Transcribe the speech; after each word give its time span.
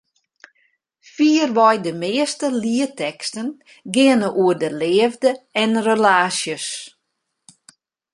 Fierwei 1.13 1.75
de 1.85 1.93
measte 2.01 2.47
lietteksten 2.63 3.47
geane 3.93 4.29
oer 4.43 4.57
de 4.61 4.69
leafde 4.81 5.31
en 5.61 5.71
relaasjes. 5.87 6.67